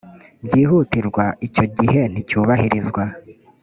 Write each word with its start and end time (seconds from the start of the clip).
byihutirwa 0.45 1.23
icyo 1.47 1.65
gihe 1.77 2.01
nticyubahirizwa 2.11 3.03